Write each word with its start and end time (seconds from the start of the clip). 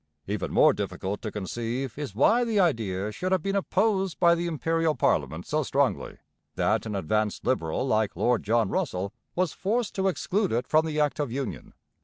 Even 0.25 0.51
more 0.51 0.73
difficult 0.73 1.21
to 1.21 1.31
conceive 1.31 1.93
is 1.95 2.15
why 2.15 2.43
the 2.43 2.59
idea 2.59 3.11
should 3.11 3.31
have 3.31 3.43
been 3.43 3.55
opposed 3.55 4.19
by 4.19 4.33
the 4.33 4.47
Imperial 4.47 4.95
parliament 4.95 5.45
so 5.45 5.61
strongly 5.61 6.17
that 6.55 6.87
an 6.87 6.95
advanced 6.95 7.45
Liberal 7.45 7.85
like 7.87 8.15
Lord 8.15 8.41
John 8.41 8.69
Russell 8.69 9.13
was 9.35 9.53
forced 9.53 9.93
to 9.93 10.07
exclude 10.07 10.51
it 10.51 10.67
from 10.67 10.87
the 10.87 10.99
Act 10.99 11.19
of 11.19 11.31
Union. 11.31 11.75